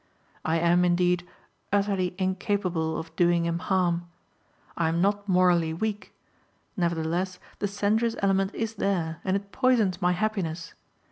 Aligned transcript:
I 0.43 0.57
am, 0.57 0.83
indeed, 0.83 1.27
utterly 1.71 2.15
incapable 2.17 2.97
of 2.97 3.15
doing 3.15 3.45
him 3.45 3.59
harm; 3.59 4.07
I 4.75 4.89
am 4.89 4.99
not 4.99 5.29
morally 5.29 5.75
weak; 5.75 6.11
nevertheless 6.75 7.37
the 7.59 7.67
sensuous 7.67 8.15
element 8.19 8.55
is 8.55 8.73
there, 8.73 9.21
and 9.23 9.35
it 9.35 9.51
poisons 9.51 10.01
my 10.01 10.13
happiness. 10.13 10.73